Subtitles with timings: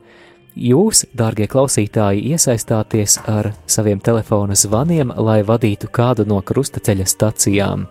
[0.60, 7.88] jūs, dārgie klausītāji, iesaistāties ar saviem telefona zvaniem, lai vadītu kādu no krustaceļa stacijām.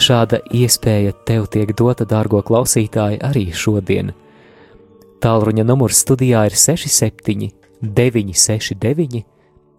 [0.00, 4.14] Šāda iespēja tev tiek dota, dārgo klausītāji, arī šodien.
[5.20, 7.50] Tālruņa numurs studijā ir 67,
[7.84, 9.20] 969,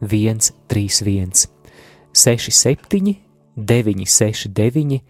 [0.02, 1.48] 131,
[2.14, 3.16] 67,
[3.58, 5.02] 969,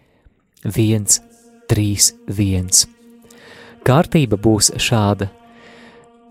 [0.64, 2.88] 131.
[3.84, 5.28] Kārtība būs šāda.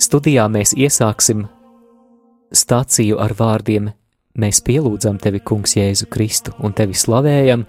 [0.01, 1.45] Studijā mēs iesāksim
[2.49, 3.93] stāciju ar vārdiem:
[4.39, 7.65] Mēs pielūdzam tevi, Kungs, Jēzu Kristu, un tevi slavējam,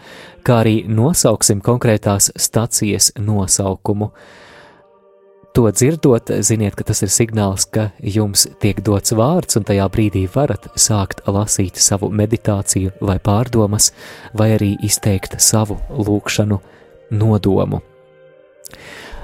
[0.47, 4.12] kā arī nosauksim konkrētās stācijas nosaukumu.
[5.52, 10.23] To dzirdot, ziniet, ka tas ir signāls, ka jums tiek dots vārds, un tajā brīdī
[10.32, 13.91] varat sākt lasīt savu meditāciju vai pārdomas,
[14.32, 16.60] vai arī izteikt savu lūkšanu
[17.19, 17.82] nodomu.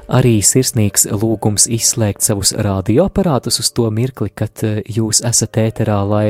[0.09, 6.27] Arī sirsnīgs lūgums izslēgt savus radioaparātus uz to mirkli, kad eh, jūs esat ēterā, lai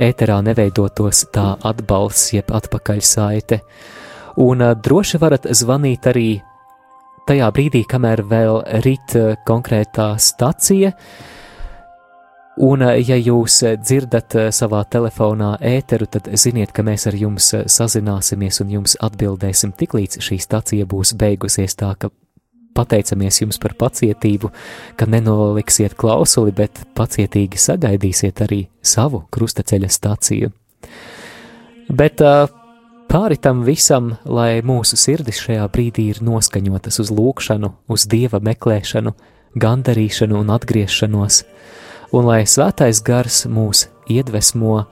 [0.00, 3.60] ēterā neveidotos tā atbalsts jeb atpakaļsaite.
[4.42, 6.30] Un droši varat zvanīt arī
[7.28, 10.92] tajā brīdī, kamēr vēl rit konkrētā stacija.
[12.62, 18.74] Un, ja jūs dzirdat savā telefonā ēteru, tad ziniet, ka mēs ar jums sazināsimies un
[18.76, 21.76] jums atbildēsim tiklīdz šī stacija būs beigusies.
[21.80, 22.12] Tā ka
[22.76, 24.50] pateicamies jums par pacietību,
[24.96, 30.52] ka nenoliksiet klausuli, bet pacietīgi sagaidīsiet arī savu krustaceļa staciju.
[31.92, 32.22] Bet
[33.12, 39.12] Pāri tam visam, lai mūsu sirdis šajā brīdī ir noskaņotas uz lūkšanu, uz dieva meklēšanu,
[39.60, 41.42] gandarīšanu un atgriešanos,
[42.16, 44.86] un lai svētais gars mūs iedvesmo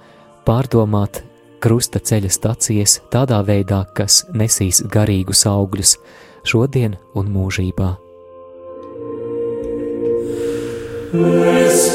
[0.44, 1.22] pārdomāt
[1.64, 5.96] krusta ceļa stacijas tādā veidā, kas nesīs garīgus augļus
[6.44, 7.90] šodien un mūžībā.
[11.10, 11.90] Mēs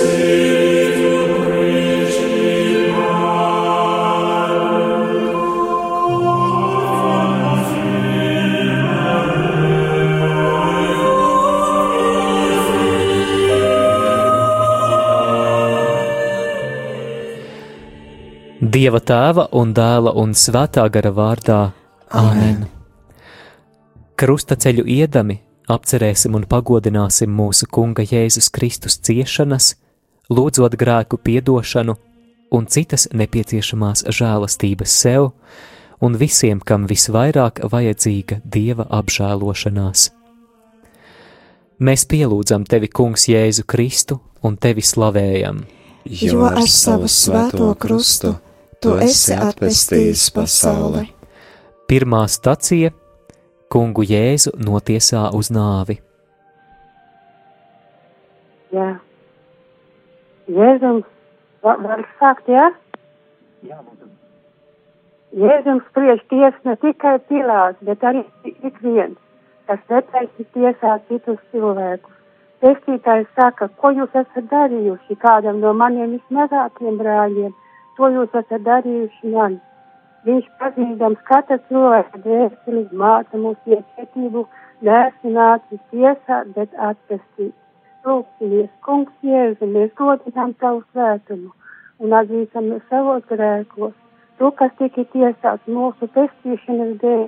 [18.75, 21.59] Dieva tēva un dēla un svētā gara vārdā
[22.11, 22.74] Āmen.
[24.15, 29.73] Krustaceļu iedami apcerēsim un pagodināsim mūsu Kunga Jēzus Kristus ciešanas,
[30.31, 31.97] lūdzot grēku piedošanu
[32.55, 35.33] un citas nepieciešamās žēlastības sev
[35.99, 40.09] un visiem, kam visvairāk vajadzīga Dieva apžēlošanās.
[41.83, 45.65] Mēs pielūdzam tevi, Kungs, Jēzu Kristu un tevi slavējam,
[46.07, 48.37] jo ar savu svēto krustu
[48.79, 51.09] tu esi atpestījis pasauli.
[51.89, 52.95] Pirmā stacija-
[53.75, 55.97] kungu Jēzu notiesā uz nāvi.
[58.71, 58.93] Jā.
[60.47, 61.03] Jēzums
[61.65, 62.69] var, var sākt, jā?
[63.67, 64.07] Jā, lūdzu.
[65.41, 69.19] Jēzums spriež tiesu ne tikai Pilāts, bet arī ik viens,
[69.67, 72.13] kas netaisni tiesā citus cilvēkus.
[72.63, 77.51] Pestītājs saka, ko jūs esat darījuši kādam no maniem vismazākiem brāļiem,
[77.97, 79.59] to jūs esat darījuši man.
[80.25, 84.41] Viņš pazīstams katra cilvēka dvēseli, māca mūsu iecietību,
[84.87, 87.53] neesināti tiesāt, bet atpestīt.
[88.05, 91.51] Lūksimies, kungs Jēzu, mēs godinām tavu svētumu
[92.01, 93.93] un atzīstam savos grēkos.
[94.37, 97.25] Tu, kas tika tiesāts mūsu pestīšanas dēļ,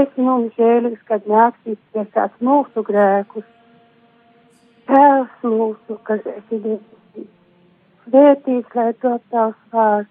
[0.00, 3.46] esi mums žēlis, kad nāksīs tiesāts mūsu grēkus.
[4.90, 6.92] Tēvs mūsu, kas esi Dievs
[8.02, 10.10] Svētīts, lai top tavs vārds,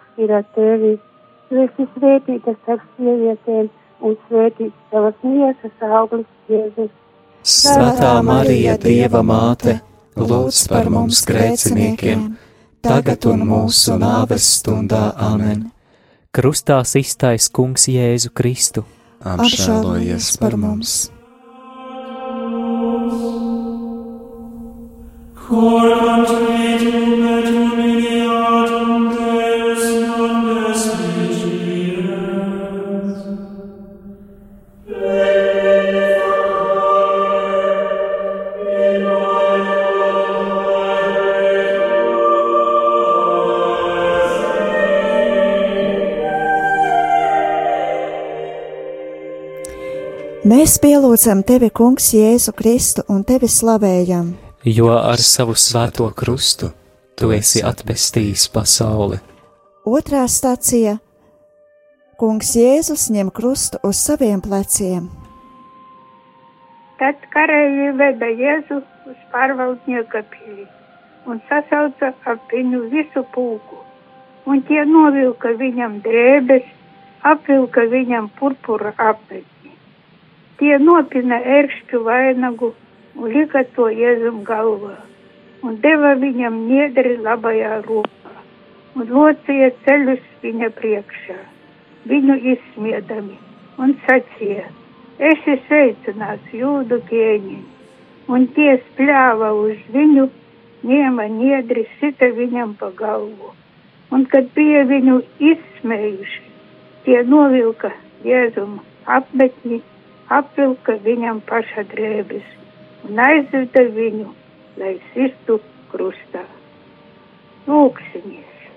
[0.17, 0.95] ir ar tevi.
[1.49, 3.69] Tu esi svētīta starp sievietēm
[4.07, 6.91] un svētīts tavas miesas auglis Jēzus.
[7.41, 9.79] Svētā Marija, Dieva māte,
[10.15, 12.27] lūdz par mums grēciniekiem,
[12.85, 15.69] tagad un mūsu nāves stundā amen.
[16.31, 18.85] Krustā iztais kungs Jēzu Kristu.
[19.21, 21.09] Apšālojies par mums!
[25.51, 26.91] Cor ad me, tu
[27.21, 28.10] me, tu me,
[50.41, 54.31] Mēs pielūdzam tevi, Kungs, Jēzu Kristu un tevi slavējam,
[54.65, 56.71] jo ar savu svēto krustu
[57.13, 59.19] tu esi atpestījis pasauli.
[59.85, 60.95] Otrā stācija
[62.17, 65.11] Kungs Jēzus ņem krustu uz saviem pleciem.
[66.97, 68.81] Tad karēji veda Jēzu
[69.13, 70.65] uz pārvaldnieka pili
[71.29, 73.77] un sasauca ap viņu visu pulku,
[74.49, 76.65] un tie novilka viņam drēbes,
[77.29, 79.60] apvilka viņam purpura apmetni.
[80.61, 82.67] Tie nopina ērkšķu vainagu
[83.17, 84.93] un lika to Jēzum galvā,
[85.65, 88.33] un deva viņam niedri labajā rokā,
[88.93, 91.39] un locīja ceļus viņa priekšā,
[92.11, 93.39] viņu izsmiedami,
[93.81, 94.67] un sacīja,
[95.31, 97.65] esi sveicināts jūdu ķēniņ,
[98.29, 100.27] un tie spļāva uz viņu,
[100.85, 103.55] ņēma niedri, sita viņam pa galvu,
[104.13, 105.23] un kad bija viņu
[105.53, 106.43] izsmējuši,
[107.09, 107.95] tie novilka
[108.29, 109.81] Jēzuma apmetni,
[110.37, 112.47] apvilka viņam paša drēbes
[113.07, 114.29] un aizveda viņu,
[114.81, 115.59] lai sistu
[115.91, 116.43] krustā.
[117.67, 118.69] Lūksimies,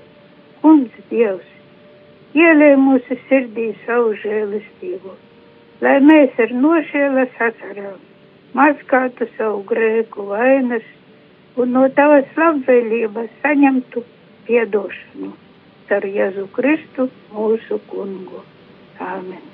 [0.63, 1.53] kungs Dievs,
[2.37, 5.15] ielēj mūsu sirdī savu žēlistību,
[5.85, 8.03] lai mēs ar nošēlas asarām
[8.59, 10.87] mazgātu savu grēku vainas
[11.57, 14.05] un no tavas labvēlības saņemtu
[14.47, 15.33] piedošanu
[15.95, 18.43] ar Jēzu Kristu mūsu kungu.
[18.99, 19.54] Āmen.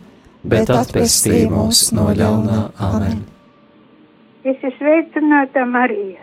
[0.43, 3.23] bet atpestī mūs no ļaunā amen.
[4.41, 6.21] Es esmu sveicināta Marija,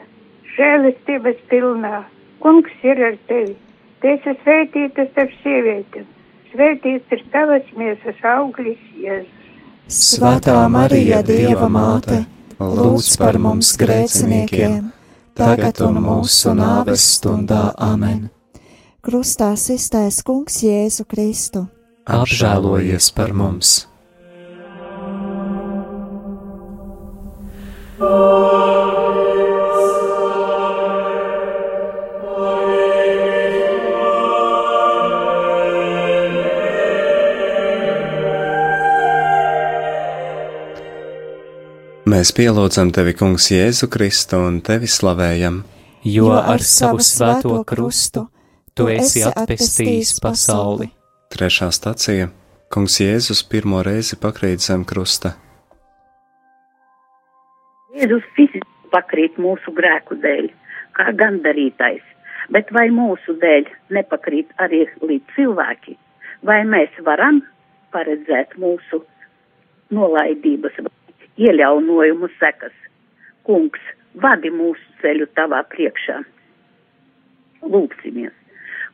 [0.57, 2.05] žēlistības pilnā.
[2.43, 3.57] Kungs ir ar tevi.
[4.03, 6.07] Tu esi svētīta starp sievietēm.
[6.53, 9.49] Svētīts ir tavas miesas auglis, Jēzus.
[9.89, 12.21] Svētā Marija, Dieva māte,
[12.61, 14.91] lūdz par mums grēciniekiem,
[15.39, 18.29] tagad un mūsu nāves stundā amen.
[19.03, 21.67] Krustā iztais Kungs Jēzu Kristu.
[22.05, 23.88] Apžēlojies par mums!
[27.99, 28.07] Mēs
[42.39, 45.65] pielūdzam tevi, Kungs, Jēzu Kristu un tevi slavējam,
[46.07, 48.29] jo ar savu svēto krustu
[48.79, 50.93] tu esi atpestījis pasauli.
[51.35, 52.31] Trešā stacija-
[52.71, 55.48] Kungs Jēzus pirmo reizi pakrīt zem krusta.
[57.99, 60.45] Jēzus fiziski pakrīt mūsu grēku dēļ,
[60.95, 62.05] kā gandarītais,
[62.55, 63.65] bet vai mūsu dēļ
[63.97, 65.97] nepakrīt arī līdz cilvēki?
[66.47, 67.41] Vai mēs varam
[67.91, 69.01] paredzēt mūsu
[69.91, 70.79] nolaidības
[71.43, 72.77] iejaunojumu sekas?
[73.49, 73.83] Kungs,
[74.15, 76.21] vadi mūsu ceļu tavā priekšā.
[77.67, 78.37] Lūksimies,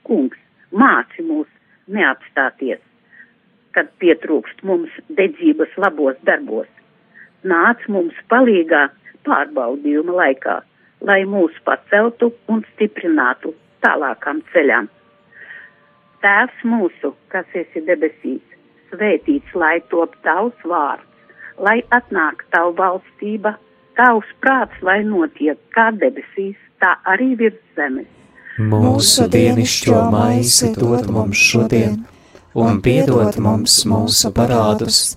[0.09, 0.41] kungs,
[0.73, 1.51] māci mūs
[1.93, 2.81] neapstāties,
[3.77, 6.73] kad pietrūkst mums dedzības labos darbos
[7.45, 8.89] nāc mums palīgā
[9.29, 10.59] pārbaudījuma laikā,
[11.09, 14.89] lai mūs paceltu un stiprinātu tālākam ceļam.
[16.25, 18.43] Tēvs mūsu, kas esi debesīs,
[18.93, 21.05] svētīts, lai top tavs vārds,
[21.61, 23.57] lai atnāk tavu valstība,
[23.99, 28.09] tavs prāts, lai notiek kā debesīs, tā arī virs zemes.
[28.55, 32.05] Mūsu dienascho maizi dod mums šodien,
[32.55, 35.17] un piedod mums mūsu parādus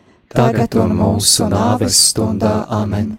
[0.35, 3.17] tagad un mūsu nāves stundā amen.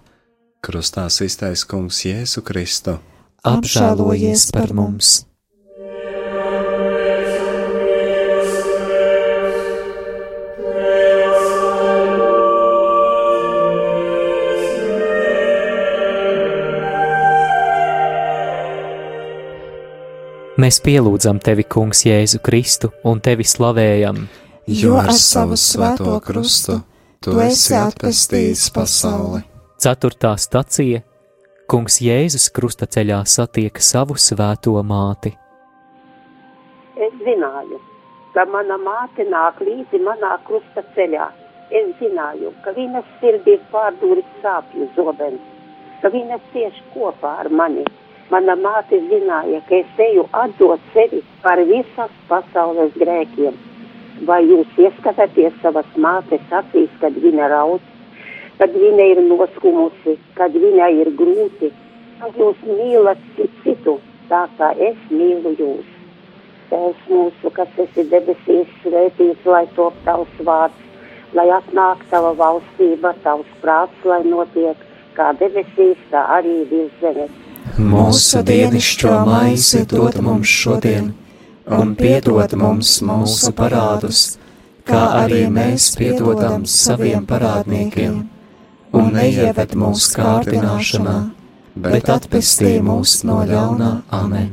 [0.63, 3.01] Krustā iztaisa kungs Jēzu Kristu.
[3.43, 5.23] Apžēlojies par mums!
[20.63, 24.21] Mēs pielūdzam tevi, Kungs, Jēzu Kristu un tevi slavējam,
[24.71, 26.77] jo ar savu svēto krustu
[27.23, 29.43] tu esi atpestījis pasauli.
[29.83, 31.03] Ceturtā stacija
[31.71, 35.33] Kungs Jēzus krusta ceļā satiek savu svēto māti.
[37.07, 37.79] Es zināju,
[38.35, 41.31] ka mana māte nāk līdzi manā krusta ceļā.
[41.73, 45.41] Es zināju, ka viņas sirdī ir pārdūris sāpju zobens,
[46.03, 47.87] ka viņas cieš kopā ar mani.
[48.31, 53.57] Mana māte zināja, ka es eju atdot sevi par visas pasaules grēkiem.
[54.27, 57.83] Vai jūs ieskatāties savas mātes acīs, kad viņa raud,
[58.61, 61.73] kad viņa ir noskumusi, kad viņai ir grūti,
[62.21, 63.25] kad jūs mīlat
[63.65, 63.97] citu,
[64.31, 65.89] tā kā es mīlu jūs.
[66.71, 70.79] Tēvs mūsu, kas esi debesīs, svētīts, lai top tavs vārds,
[71.37, 74.87] lai atnāk tava valstība, tavs prāts, lai notiek
[75.17, 77.35] kā debesīs, tā arī virs zemes.
[77.79, 81.13] Mūsu dienascho maizi dod mums šodien,
[81.79, 84.23] un piedod mums mūsu parādus,
[84.89, 88.19] kā arī mēs piedodam saviem parādniekiem,
[88.93, 91.17] un neieved mūsu kārdināšanā,
[91.87, 94.53] bet atpestī mūs no ļaunā amen.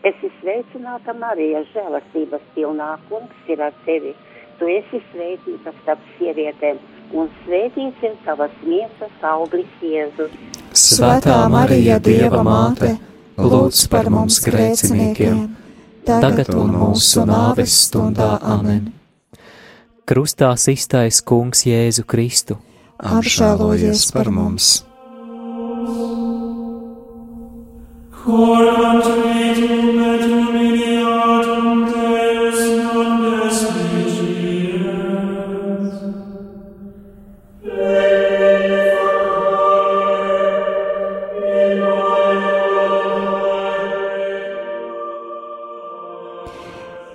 [0.00, 4.14] Es esmu sveicināta Marija, žēlastības pilnā kungs ir ar tevi.
[4.58, 6.80] Tu esi svētīta starp sievietēm,
[7.16, 10.32] un svētīts ir tavas miesas auglis Jēzus.
[10.72, 12.94] Svētā Marija, Dieva māte,
[13.36, 15.42] lūdz par mums grēciniekiem,
[16.06, 18.92] tagad un mūsu nāves stundā amen.
[20.10, 22.58] Krustā iztais Kungs Jēzu Kristu.
[22.98, 24.82] Apžēlojies par mums!
[28.20, 30.39] Cor cantum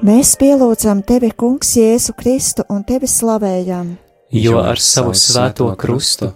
[0.05, 3.95] Mēs pielūdzam tevi, Kungs, Jēzu Kristu un tevi slavējam,
[4.37, 6.27] jo ar savu svēto krustu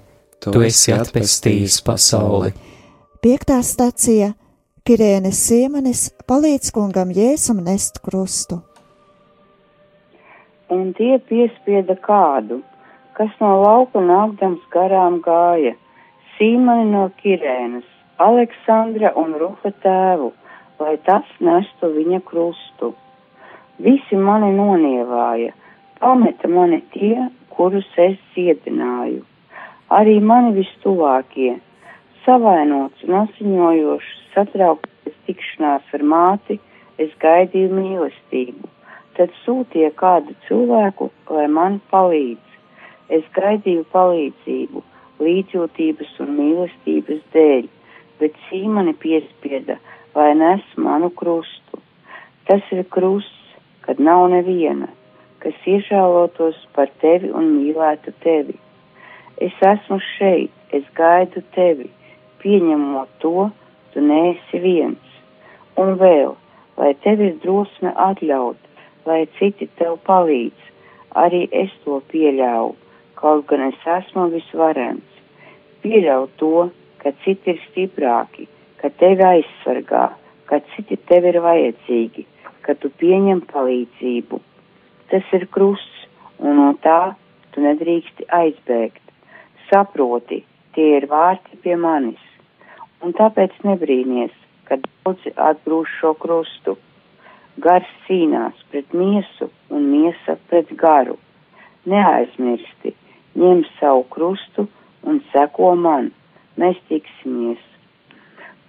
[0.41, 2.49] tu esi atpestījis pasauli.
[3.21, 4.31] Piektā stacija-
[4.89, 8.63] Kirēnes siemenis palīdz kungam Jēzum nest krustu.
[10.69, 12.61] un tie piespieda kādu,
[13.13, 15.75] kas no lauka nākdams garām gāja,
[16.37, 17.85] Sīmani no Kirēnas,
[18.17, 20.31] Aleksandra un Rufa tēvu,
[20.79, 22.95] lai tas nestu viņa krustu.
[23.79, 25.53] Visi mani nonievāja,
[26.01, 29.21] pameta mani tie, kurus es cietināju.
[29.95, 31.53] Arī mani vistuvākie,
[32.25, 36.59] savainots un asiņojošs, satraukties tikšanās ar māti,
[36.99, 38.67] es gaidīju mīlestību.
[39.15, 42.59] Tad sūtīja kādu cilvēku, lai man palīdz.
[43.15, 44.83] Es gaidīju palīdzību,
[45.23, 47.71] līdzjūtības un mīlestības dēļ,
[48.19, 49.79] bet sīmani piespieda,
[50.19, 51.79] lai nes manu krustu.
[52.51, 53.38] Tas ir krusts,
[53.89, 54.85] kad nav neviena,
[55.41, 58.53] kas iežālotos par tevi un mīlētu tevi.
[59.41, 61.87] Es esmu šeit, es gaidu tevi,
[62.43, 63.47] pieņemot to,
[63.89, 65.17] tu neesi viens.
[65.81, 66.37] Un vēl,
[66.77, 68.61] lai tev ir drosme atļaut,
[69.09, 70.69] lai citi tev palīdz,
[71.25, 72.77] arī es to pieļauju,
[73.17, 75.21] kaut gan es esmu visvarens.
[75.81, 76.67] Pieļaut to,
[77.01, 78.45] ka citi ir stiprāki,
[78.83, 80.11] ka tevi aizsargā,
[80.45, 82.29] ka citi tev ir vajadzīgi,
[82.69, 84.37] ka tu pieņem palīdzību.
[85.09, 86.03] Tas ir krusts,
[86.37, 87.15] un no tā
[87.49, 89.01] tu nedrīksti aizbēgt.
[89.71, 90.43] Saproti,
[90.77, 92.21] tie ir vārti pie manis,
[93.01, 94.35] un tāpēc nebrīnies,
[94.69, 96.77] kad daudzi atbrūš šo krustu.
[97.65, 101.17] Gars cīnās pret miesu un miesa pret garu.
[101.89, 102.93] Neaizmirsti,
[103.41, 104.67] ņem savu krustu
[105.09, 106.11] un seko man,
[106.61, 107.65] mēs tiksimies.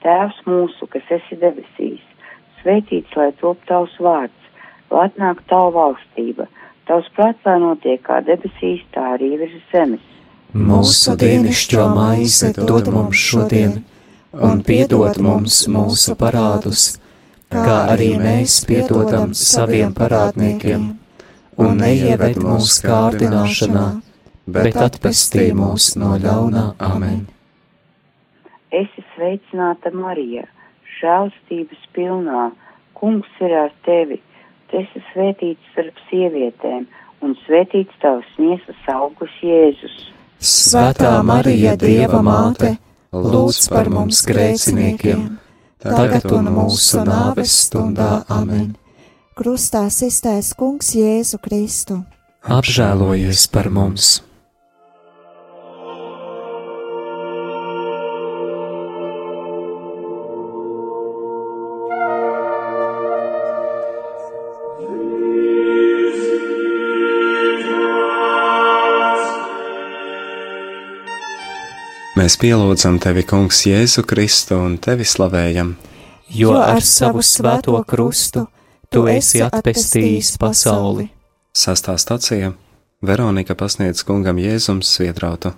[0.01, 2.01] Tēvs mūsu, kas esi debesīs,
[2.61, 4.51] svētīts lai top tavs vārds,
[4.91, 6.47] lai atnāk tava valstība,
[6.89, 10.07] tavs prāts lai notiek kā debesīs, tā arī virs zemes.
[10.51, 13.77] Mūsu dienascho maizi dod mums šodien,
[14.33, 16.97] un piedod mums mūsu parādus,
[17.51, 20.89] kā arī mēs piedodam saviem parādniekiem,
[21.59, 23.87] un neieved mūsu kārdināšanā,
[24.47, 27.29] bet atpestī mūs no ļaunā amen.
[28.71, 30.47] Esi sveicināta Marija,
[31.01, 32.51] žēlstības pilnā,
[32.99, 34.21] kungs ir ar tevi,
[34.71, 36.87] tu esi svētīts starp sievietēm,
[37.25, 39.97] un svētīts tavs miesas augurs Jēzus.
[40.41, 42.77] Svētā Marija, Dieva māte,
[43.13, 45.27] lūdz par mums grēciniekiem,
[45.83, 48.73] tagad un mūsu nāves stundā amen.
[49.37, 52.03] Krustā iztais kungs Jēzu Kristu.
[52.45, 54.19] Apžēlojies par mums!
[72.21, 75.71] Mēs pielūdzam tevi, Kungs, Jēzu Kristu un tevi slavējam,
[76.37, 78.43] jo ar savu svēto krustu
[78.93, 81.07] tu esi atpestījis pasauli.
[81.57, 82.51] Sastā stacija
[83.01, 85.55] Veronika pasniedz kungam Jēzums svietrautu.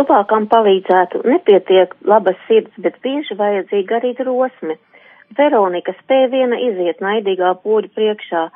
[0.00, 4.78] Tuvākam palīdzētu nepietiek labas sirds, bet bieži vajadzīga arī drosme.
[5.36, 8.46] Veronika spēja viena iziet naidīgā poļu priekšā,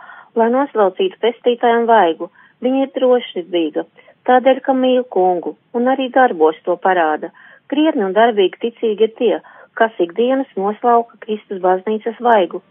[0.41, 2.31] lai noslaucītu pestītājiem vaigu.
[2.65, 3.85] Viņa ir drošsirdīga,
[4.29, 7.31] tādēļ, ka mīl kungu, un arī darbos to parāda.
[7.73, 9.35] Krietni un darbīgi ticīgi ir tie,
[9.79, 12.63] kas ikdienas noslauka Kristus baznīcas vaigu.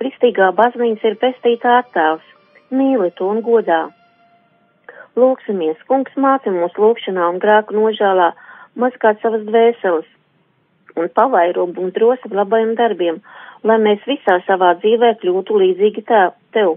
[0.00, 2.24] Kristīgā baznīca ir pestītā attēls,
[2.70, 3.86] mīli to un godā.
[5.16, 8.32] Lūksimies, kungs māci mūs lūkšanā un grēku nožēlā,
[8.76, 10.08] mazgāt savas dvēseles
[10.96, 13.20] un pavairobu un drosmi labajiem darbiem,
[13.68, 16.36] lai mēs visā savā dzīvē kļūtu līdzīgi tev.
[16.52, 16.76] tev.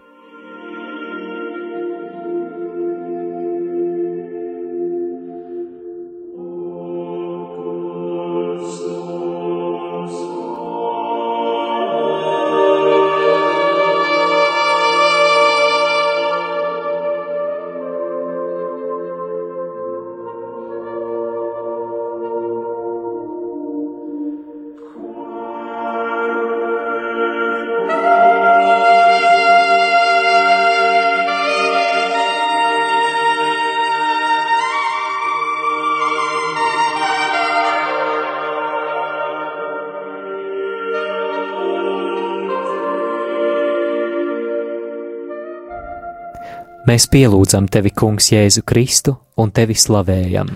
[46.81, 50.47] Mēs pielūdzam tevi, Kungs, Jēzu Kristu un tevi slavējam.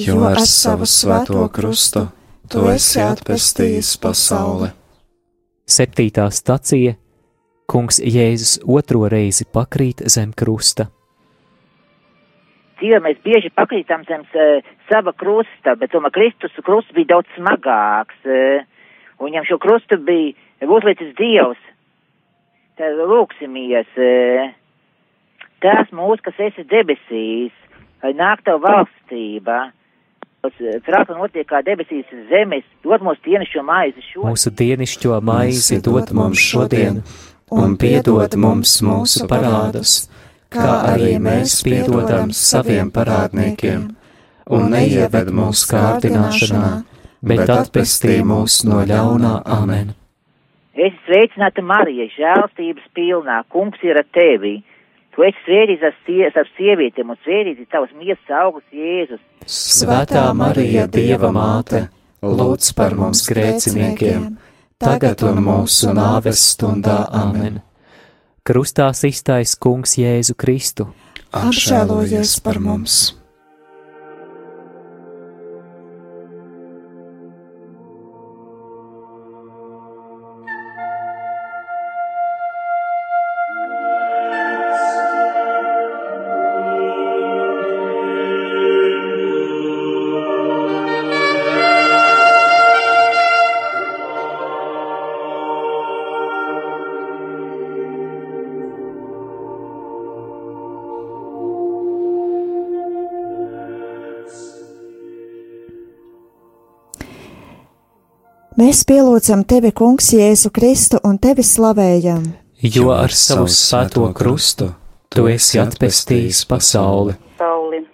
[0.00, 2.06] Jo ar savu svēto krustu
[2.48, 4.70] tu esi atpestījis pasauli.
[5.68, 6.96] Septītā stacija
[7.68, 10.88] Kungs Jēzus otro reizi pakrīt zem krusta.
[12.80, 18.16] Dzīvē mēs bieži pakrītam zem uh, sava krusta, bet tomēr Kristus krusts bija daudz smagāks,
[18.24, 18.64] uh,
[19.20, 20.32] un viņam šo krustu bija
[20.64, 21.60] uzlicis Dievs.
[22.80, 23.92] Tad lūksimies.
[24.00, 24.54] Uh,
[25.66, 27.54] Tēvs mūsu, kas esi debesīs,
[28.04, 29.72] lai nāk tev valstība,
[30.86, 34.28] prāta notiek kā debesīs zemes, dod mums dienišķo maizi šodien.
[34.30, 37.00] Mūsu dienišķo maizi dod mums šodien,
[37.50, 39.96] un piedod mums mūsu parādus,
[40.54, 43.88] kā arī mēs piedodam saviem parādniekiem,
[44.46, 46.72] un neieved mūsu kārdināšanā,
[47.26, 49.96] bet atpestī mūs no ļaunā amen.
[50.76, 54.60] Es sveicināta Marija, žēlstības pilnā, kungs ir ar tevi.
[55.16, 59.22] Tu esi svētīts ar sievietēm, un svētīts ir tavs miesas augsts Jēzus.
[59.48, 61.86] Svētā Marija, Dieva māte,
[62.20, 64.34] lūdz par mums grēciniekiem,
[64.76, 67.62] tagad un mūsu nāves stundā amen.
[68.46, 70.92] Krustā iztais kungs Jēzu Kristu.
[71.32, 73.16] Apžēlojies par mums!
[108.66, 112.24] Mēs pielūdzam tevi, Kungs, Jēzu Kristu un tevi slavējam.
[112.74, 114.72] Jo ar savu svēto krustu
[115.14, 117.14] tu esi atpestījis pasauli.
[117.38, 117.84] Pauli.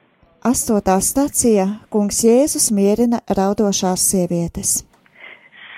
[0.48, 4.72] Astotā stacija Kungs Jēzus mierina raudošās sievietes.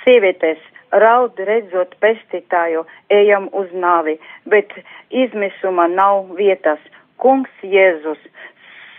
[0.05, 0.63] Sievietes,
[0.95, 2.87] raud redzot pestītāju,
[3.19, 4.79] ejam uz nāvi, bet
[5.11, 6.79] izmisuma nav vietas.
[7.19, 8.23] Kungs Jēzus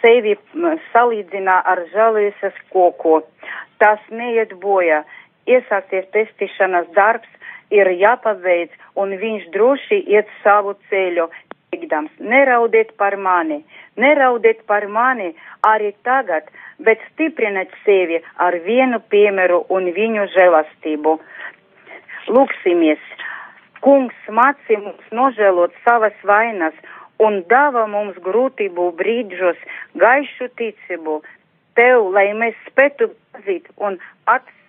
[0.04, 0.36] sevi
[0.92, 3.22] salīdzina ar žēlības koku.
[3.80, 5.06] Tas neiet bojā
[5.48, 7.30] iesākties pestīšanas darbs
[7.74, 11.30] ir jāpabeidz, un viņš droši iet savu ceļu.
[11.76, 13.64] teikdams, neraudiet par mani,
[13.98, 15.34] neraudiet par mani
[15.68, 16.48] arī tagad,
[16.80, 21.18] bet stipriniet sevi ar vienu piemēru un viņu žēlastību.
[22.28, 23.02] Lūksimies,
[23.82, 26.74] kungs māci mums nožēlot savas vainas
[27.20, 29.60] un dāvā mums grūtību brīdžos
[30.02, 31.22] gaišu ticību
[31.76, 34.00] tev, lai mēs spētu pazīt un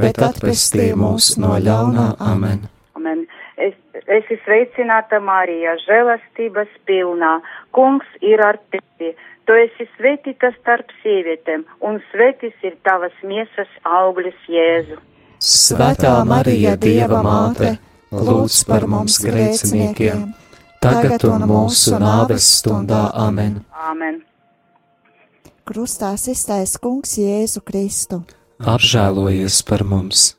[0.00, 2.64] bet atpestī mūs no ļaunā amen.
[2.96, 3.26] Amen.
[3.56, 3.74] Es,
[4.06, 7.38] esi sveicināta Marija, žēlastības pilnā.
[7.76, 9.12] Kungs ir ar tevi.
[9.46, 15.00] Tu esi svētīta starp sievietēm, un svētis ir tavas miesas auglis Jēzu.
[15.42, 17.72] Svētā Marija, Dieva māte,
[18.14, 20.28] lūdz par mums grēciniekiem,
[20.82, 23.64] tagad un mūsu nāves stundā amen.
[23.90, 24.20] Amen.
[25.66, 28.22] Krustā iztais kungs Jēzu Kristu.
[28.62, 30.36] Apžēlojies par mums!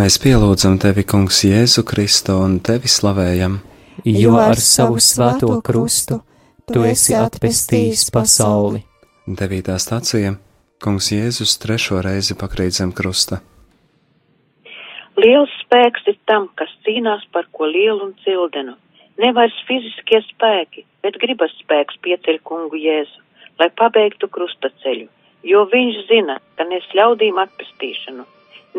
[0.00, 3.60] Mēs pielūdzam tevi, Kungs, Jēzu Kristu un tevi slavējam,
[4.04, 6.20] jo ar savu svēto krustu
[6.70, 8.84] tu esi atpestījis pasauli.
[9.26, 10.36] Devītā stācija
[10.80, 13.42] Kungs Jēzus trešo reizi pakrīt zem krusta.
[15.20, 18.78] Liels spēks ir tam, kas cīnās par ko lielu un cildenu.
[19.20, 23.20] Nevairs fiziskie spēki, bet gribas spēks pieceļ kungu Jēzu,
[23.60, 25.10] lai pabeigtu krusta ceļu,
[25.44, 28.24] jo viņš zina, ka nes ļaudīm atpestīšanu.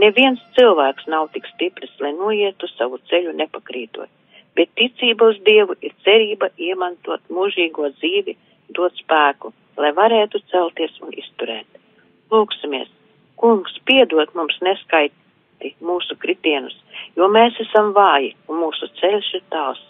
[0.02, 4.10] Neviens cilvēks nav tik stiprs, lai noietu savu ceļu nepakrītot,
[4.56, 8.38] bet ticība uz Dievu ir cerība iemantot mūžīgo dzīvi,
[8.76, 11.68] dot spēku, lai varētu celties un izturēt.
[12.32, 12.90] Lūksimies,
[13.42, 16.78] kungs, piedod mums neskaiti mūsu kritienus,
[17.16, 19.82] jo mēs esam vāji un mūsu ceļš ir tāls.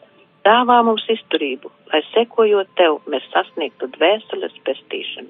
[0.46, 5.30] Dāvā mums izturību, lai sekojot tev, mēs sasniegtu dvēseles pestīšanu.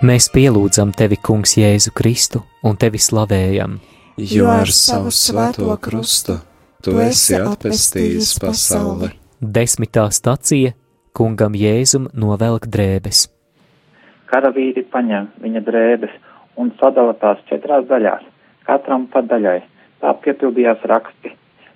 [0.00, 3.74] Mēs pielūdzam tevi, Kungs, Jēzu Kristu un tevi slavējam.
[4.16, 6.38] Jo ar savu svēto krustu
[6.80, 9.10] tu esi atpestījis pasauli.
[9.44, 10.72] Desmitā stacija
[11.12, 13.26] Kungam Jēzum novelk drēbes.
[14.32, 16.14] Karavīri paņem viņa drēbes
[16.56, 18.24] un sadala tās četrās daļās,
[18.64, 19.58] katram pa daļai.
[20.00, 21.34] Tā piepildījās raksti.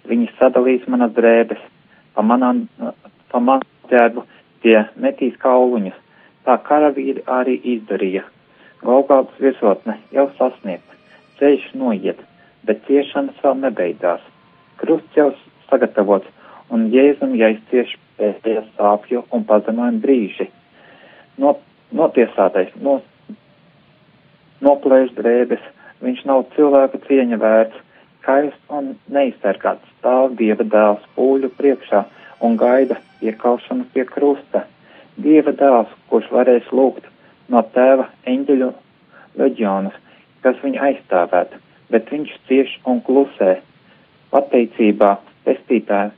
[0.09, 1.61] Viņi sadalīs manas drēbes,
[2.17, 2.65] pa manām,
[3.29, 4.25] pa manu ģērbu
[4.65, 6.01] tie metīs kauluņus
[6.45, 8.25] Tā karavīri arī izdarīja.
[8.85, 10.97] Golgātas virsotne jau sasniegta,
[11.39, 12.19] ceļš noiet,
[12.69, 14.21] bet ciešanas vēl nebeidzās.
[14.81, 15.31] Krusts jau
[15.71, 16.29] sagatavots,
[16.69, 20.51] un Jēzum jāizcieš pēdējā sāpju un pazemojuma brīži.
[21.41, 21.57] No,
[21.97, 22.99] notiesātais, no,
[24.65, 25.65] noplēš drēbes,
[26.05, 27.81] viņš nav cilvēka cieņa vērts,
[28.25, 32.05] kairs un neizsargāts, stāv Dieva dēls pūļu priekšā
[32.45, 34.65] un gaida iekaušanu pie krusta.
[35.20, 37.07] Dieva dēls, kurš varēs lūgt
[37.53, 38.72] no tēva eņģeļu
[39.38, 39.94] leģionus,
[40.42, 43.57] kas viņu aizstāvētu, bet viņš cieš un klusē.
[44.35, 45.14] Pateicībā
[45.46, 46.11] pestītāja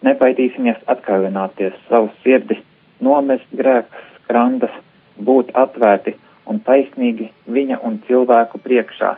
[0.00, 2.56] Nebaidīsimies atkailināties savu sirdi,
[3.04, 4.72] nomest grēkus, skrandas,
[5.20, 6.14] būt atvērti
[6.48, 9.10] un taisnīgi viņa un cilvēku priekšā.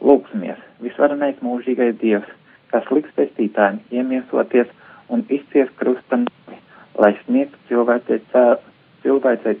[0.00, 2.30] Lūksimies, visvarenais mūžīgais Dievs,
[2.72, 4.72] kas liks pestītājiem iemiesoties
[5.12, 6.24] un izcies krustam,
[6.98, 8.58] lai sniegtu cilvēcei cēlu,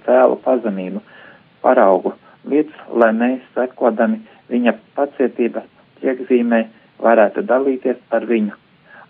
[0.06, 1.02] cēlu pazemību,
[1.62, 2.14] paraugu,
[2.50, 5.64] līdz, lai mēs sekodami viņa pacietība
[6.02, 6.64] iekzīmē
[7.00, 8.56] varētu dalīties ar viņu,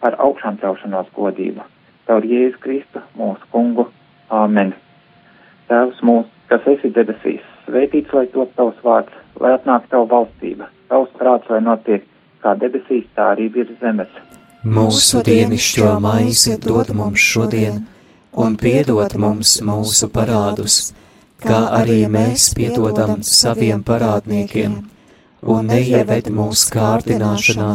[0.06, 1.64] ar augšām celšanos godību.
[2.06, 3.86] Caur Jēzu Kristu, mūsu kungu.
[4.30, 4.72] Āmen.
[5.70, 11.10] Tēvs mūsu, kas esi debesīs, svētīts lai top tavs vārds, lai atnāk tavu valstība, tavs
[11.18, 12.06] prāts, lai notiek
[12.42, 14.10] kā debesīs, tā arī virs zemes.
[14.66, 17.80] Mūsu dienascho maizi dod mums šodien,
[18.32, 20.92] un piedod mums mūsu parādus,
[21.42, 24.76] kā arī mēs piedodam saviem parādniekiem,
[25.42, 27.70] un neieved mūsu kārdināšanā,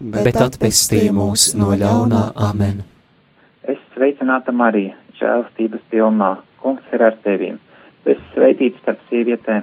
[0.00, 2.82] bet atpestī mūs no ļaunā amen.
[3.62, 7.60] Es sveicināta Marija, žēlstības pilnā, kungs ir ar tevīm.
[8.02, 9.62] Tu esi svētīts starp sievietēm,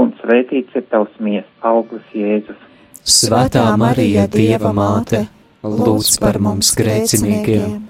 [0.00, 2.58] un svētīts ir tavs mies, auglis Jēzus.
[3.00, 5.28] Svētā Marija, Dieva māte,
[5.62, 7.89] lūdz par mums grēciniekiem,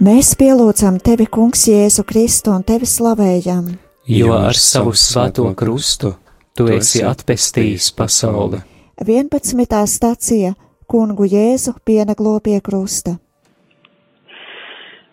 [0.00, 3.66] Mēs pielūdzam tevi, Kungs, Jēzu Kristu un tevi slavējam.
[4.08, 6.14] Jo ar savu svēto krustu
[6.56, 8.62] tu esi atpestījis pasauli.
[9.04, 9.82] 11.
[9.92, 10.54] stācija
[10.88, 13.18] Kungu Jēzu pienaglo pie krusta.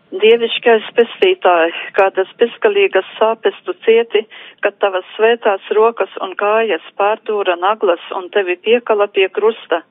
[0.07, 4.21] Dieviškais pestītāji, kādas bezgalīgas sāpes tu cieti,
[4.63, 9.81] kad tavas svētās rokas un kājas pārdūra naglas un tevi piekala pie krusta.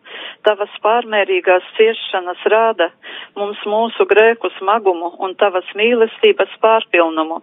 [0.49, 2.89] Tavas pārmērīgās ciešanas rāda
[3.37, 7.43] mums mūsu grēku smagumu un tavas mīlestības pārpilnumu.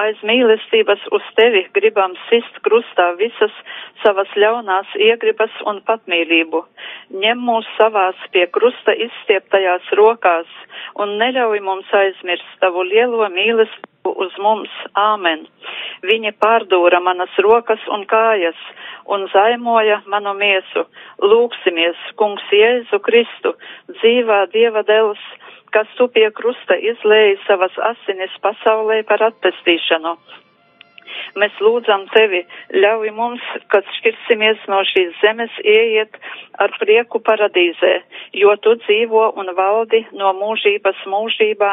[0.00, 3.52] Aiz mīlestības uz tevi gribam sist krustā visas
[4.02, 6.64] savas ļaunās iegribas un patmīlību.
[7.12, 10.48] Ņem mūs savās pie krusta izstieptajās rokās
[11.02, 14.72] un neļauj mums aizmirst tavu lielo mīlestību uz mums.
[14.96, 15.46] Āmen.
[16.06, 18.58] Viņa pārdūra manas rokas un kājas
[19.12, 20.86] un zaimoja manu miesu.
[21.22, 23.54] Lūksimies, kungs Jēzu Kristu,
[23.98, 25.22] dzīvā Dieva dēls,
[25.74, 30.16] kas tu pie krusta izlēji savas asinis pasaulē par atpestīšanu.
[31.40, 32.42] Mēs lūdzam tevi,
[32.82, 36.16] ļauj mums, kad šķirsimies no šīs zemes, ieiet
[36.62, 37.92] ar prieku paradīzē,
[38.40, 41.72] jo tu dzīvo un valdi no mūžības mūžībā.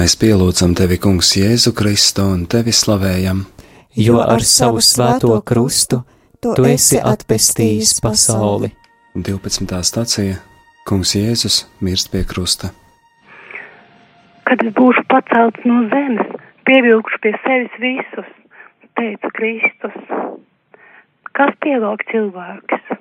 [0.00, 3.42] Mēs pielūdzam tevi, Kungs, Jēzu Kristu un tevi slavējam,
[4.00, 5.98] jo ar savu svēto krustu
[6.40, 8.70] tu esi atpestījis pasauli.
[9.12, 9.68] 12.
[9.90, 10.38] stācija
[10.88, 12.72] Kungs Jēzus mirst pie krusta.
[14.48, 16.32] Kad es būšu pacelts no zemes,
[16.64, 18.34] pievilkšu pie sevis visus,
[18.96, 20.02] teica Kristus.
[21.36, 22.94] Kas pievelk cilvēks?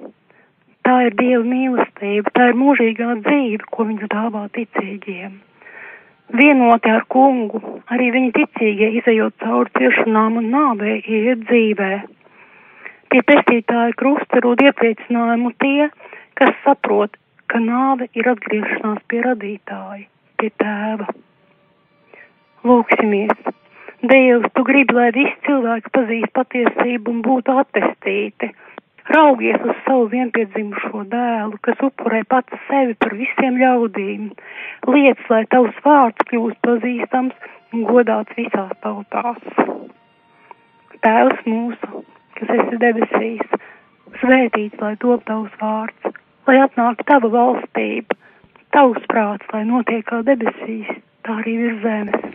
[0.83, 5.45] Tā ir Dieva mīlestība, tā ir mūžīgā dzīve, ko viņš dāvā ticīgiem
[6.35, 7.61] vienoti ar kungu,
[7.93, 11.91] arī viņi ticīgie izējot cauri ciešanām un nāvē iet dzīvē.
[13.09, 15.89] Pie pestītāja krusta rūd iepriecinājumu tie,
[16.37, 17.17] kas saprot,
[17.49, 20.05] ka nāve ir atgriešanās pie radītāja,
[20.37, 21.09] pie tēva.
[22.69, 23.33] Lūksimies!
[23.99, 28.53] Dievs, tu gribi, lai visi cilvēki pazīst patiesību un būtu attestīti.
[29.09, 34.27] Raugies uz savu vienpiedzimušo dēlu, kas upurē pats sevi par visiem ļaudīm.
[34.93, 39.41] Liec, lai tavs vārds kļūst pazīstams un godāts visās tautās.
[41.01, 42.03] Tēvs mūsu,
[42.37, 43.57] kas esi debesīs,
[44.21, 48.17] svētīts, lai top tavs vārds, lai atnāk tava valstība,
[48.75, 50.91] tavs prāts, lai notiek kā debesīs,
[51.25, 52.29] tā arī virs zemes.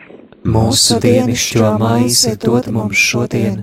[0.45, 3.63] Mūsu dienascho maizi dod mums šodien,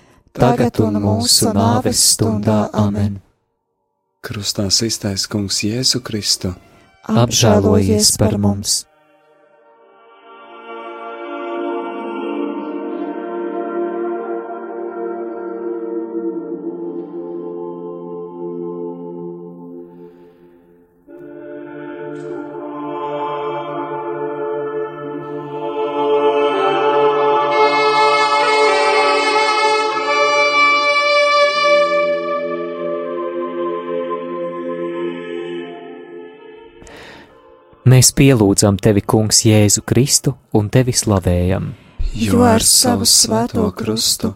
[0.33, 3.19] tagad un mūsu nāves stundā amen.
[4.21, 6.53] Krustā iztaisa kungs Jēzu Kristu.
[7.09, 8.90] Apžēlojies par mums!
[38.01, 41.67] Mēs pielūdzam tevi, Kungs, Jēzu Kristu un tevi slavējam.
[42.17, 44.31] Jo ar savu svēto krustu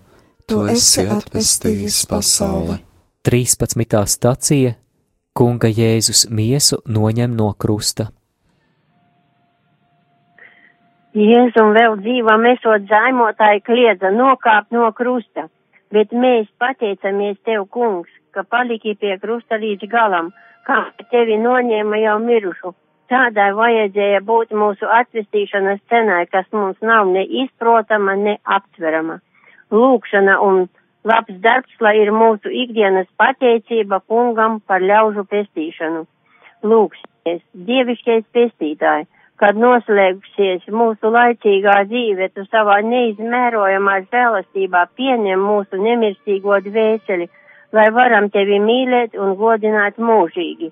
[0.45, 2.75] tu esi atpestījis pasauli.
[3.25, 4.03] 13.
[4.13, 4.75] stacija
[5.33, 8.11] Kunga Jēzus miesu noņem no krusta.
[11.17, 15.49] Jēzum vēl dzīvam esot zaimotāji kliedza nokāpt no krusta,
[15.89, 20.35] bet mēs pateicamies tev, kungs, ka paliki pie krusta līdz galam,
[20.69, 22.77] kā tevi noņēma jau mirušu.
[23.11, 29.19] Tādai vajadzēja būt mūsu atvestīšanas cenai, kas mums nav ne izprotama, ne aptverama.
[29.71, 30.63] Lūkšana un
[31.05, 36.01] labs darbs, lai ir mūsu ikdienas pateicība kungam par ļaužu pestīšanu.
[36.65, 39.05] Lūksies, dievišķais pestītāji,
[39.37, 47.29] kad noslēgsies mūsu laicīgā dzīve, tu savā neizmērojamā žēlastībā pieņem mūsu nemirstīgo dvēseli,
[47.75, 50.71] lai varam tevi mīlēt un godināt mūžīgi.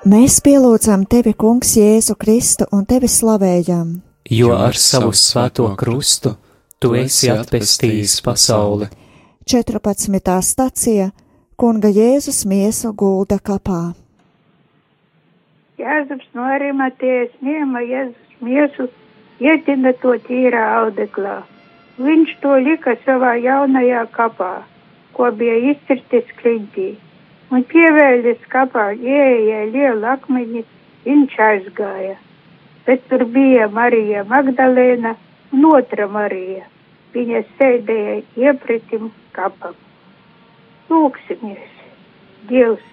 [0.00, 3.98] Mēs pielūdzam tevi, Kungs, Jēzu Kristu un tevi slavējam.
[4.32, 6.30] Jo ar savu svēto krustu
[6.80, 8.88] tu esi atpestījis pasauli.
[9.44, 10.38] 14.
[10.40, 11.10] stacija
[11.60, 13.92] Kunga Jēzus miesu gulda kapā.
[15.76, 18.88] Jēzus no Arimatējas ņēma Jēzus miesu,
[19.36, 21.42] ietina to tīrā audeklā.
[22.00, 24.64] Viņš to lika savā jaunajā kapā,
[25.12, 26.88] ko bija izcirtis kliņķī
[27.50, 30.64] un pievēļas kapā ieeja lielu akmeņi,
[31.06, 32.16] viņš aizgāja.
[32.86, 35.16] Bet tur bija Marija Magdalēna
[35.52, 36.64] un otra Marija.
[37.14, 39.74] Viņa sēdēja iepritim kapam.
[40.90, 41.74] Lūksimies,
[42.50, 42.86] Dievs,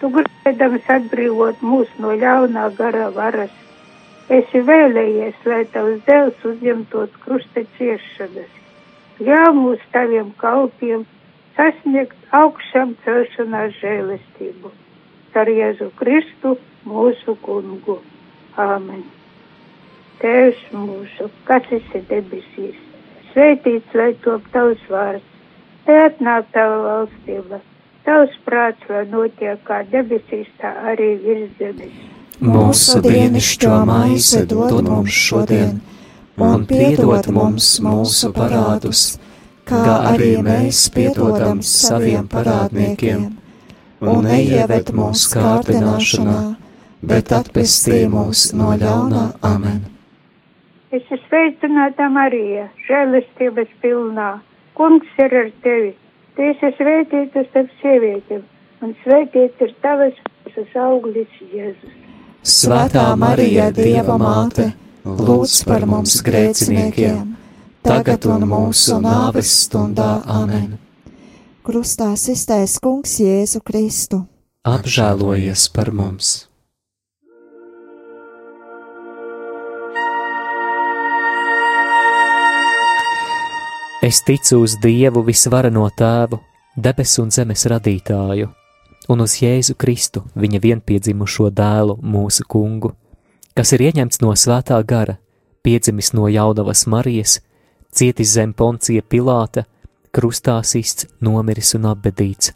[0.00, 3.54] tu gribēdams atbrīvot mūs no ļaunā gara varas.
[4.36, 8.50] Esi vēlējies, lai tavs dēls uzņemtot krusta ciešanas.
[9.22, 11.06] Ļauj mūs taviem kalpiem
[11.56, 14.72] sasniegt augšām celšanās žēlastību.
[15.36, 16.56] caur Jēzu Kristu,
[16.88, 18.00] mūsu kungu.
[18.56, 19.02] Āmen.
[20.22, 22.76] Tēvs mūsu, kas esi debesīs,
[23.34, 25.26] svētīts lai top tavs vārds,
[25.84, 27.60] te atnāk tava valstība,
[28.06, 32.00] tavs prāts, lai notiek kā debesīs, tā arī virs zemes.
[32.40, 35.82] Mūsu dienascho maizi dod mums šodien,
[36.40, 39.18] un piedod mums mūsu parādus,
[39.66, 43.26] kā arī mēs piedodam saviem parādniekiem,
[44.00, 46.38] un neieved mūsu kārdināšanā,
[47.02, 49.84] bet atpestī mūs no ļaunā amen.
[50.94, 54.36] Es esmu sveicināta Marija, žēlestības pilnā.
[54.78, 55.92] Kungs ir ar tevi.
[56.36, 58.42] Tu esi svētīta starp sievietēm,
[58.84, 61.94] un svētīts ir tavas mūsu auglis Jēzus.
[62.46, 64.70] Svētā Marija, Dieva māte,
[65.04, 67.34] lūdz par mums grēciniekiem,
[67.86, 70.74] tagad un mūsu nāves stundā amen.
[71.66, 74.24] Krustā iztais Kungs Jēzu Kristu.
[74.66, 76.46] Apžēlojies par mums!
[84.06, 86.38] Es ticu uz Dievu visvarano tēvu,
[86.78, 88.46] debesu un zemes radītāju,
[89.10, 92.92] un uz Jēzu Kristu, viņa vienpiedzimušo dēlu, mūsu kungu,
[93.58, 95.16] kas ir ieņemts no svētā gara,
[95.66, 97.40] piedzimis no jaunavas Marijas,
[97.96, 99.64] cietis zem poncija Pilāta,
[100.12, 102.52] krustā sists, nomiris un apbedīts.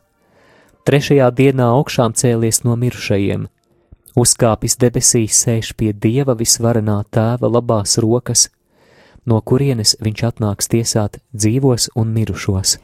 [0.89, 3.47] Trešajā dienā augšām cēlies no mirušajiem,
[4.21, 8.49] uzkāpis debesīs, sēž pie Dieva visvarenā tēva labās rokas,
[9.29, 12.79] no kurienes viņš atnāks tiesāt dzīvos un mirušos.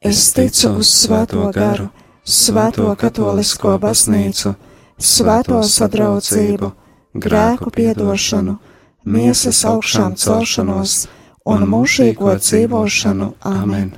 [0.00, 1.90] Es ticu uz svēto garu,
[2.24, 4.54] svēto katolisko baznīcu,
[4.96, 6.70] svēto sadraudzību,
[7.18, 8.56] grēku piedošanu,
[9.04, 11.02] miesas augšām celšanos
[11.46, 13.32] un mūžīgo dzīvošanu.
[13.48, 13.94] Amen!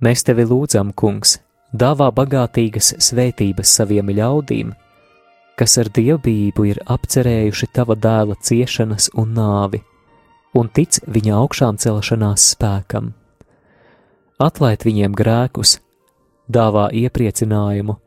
[0.00, 1.36] Mēs tevi lūdzam, Kungs,
[1.76, 4.72] dāvā bagātīgas svētības saviem ļaudīm,
[5.60, 9.82] kas ar dievbijību ir apcerējuši tava dēla ciešanas un nāvi
[10.56, 13.12] un tic viņa augšām celšanās spēkam.
[14.40, 15.76] Atlaid viņiem grēkus,
[16.50, 17.98] dāvā iepriecinājumu,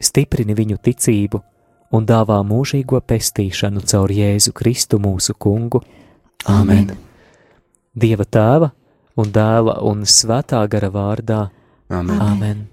[0.00, 1.42] stiprini viņu ticību
[1.94, 5.84] un dāvā mūžīgo pestīšanu caur Jēzu Kristu mūsu kungu.
[6.50, 6.96] Amen!
[7.96, 8.70] Dieva tēva
[9.16, 11.46] un dēla un svētā gara vārdā.
[11.88, 12.20] Amen!
[12.20, 12.64] Amen.